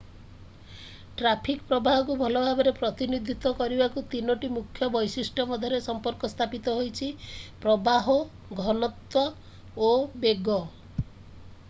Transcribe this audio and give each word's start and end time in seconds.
Traffic 1.17 1.59
ପ୍ରବାହକୁ 1.71 2.13
ଭଲ 2.21 2.41
ଭାବରେ 2.45 2.71
ପ୍ରତିନିଧିତ୍ୱ 2.79 3.51
କରିବାକୁ 3.59 4.03
3ଟି 4.13 4.49
ମୁଖ୍ୟ 4.55 4.89
ବୈଶିଷ୍ଟ୍ୟ 4.95 5.45
ମଧ୍ୟରେ 5.51 5.81
ସମ୍ପର୍କ 5.89 6.29
ସ୍ଥାପିତ 6.33 6.75
ହୋଇଛି: 6.79 7.09
1 7.67 7.67
ପ୍ରବାହ 7.67 8.09
2 8.15 8.63
ଘନତ୍ଵ 8.63 9.27
ଏବଂ 9.27 9.61
3 9.77 10.09
ବେଗ। 10.25 10.57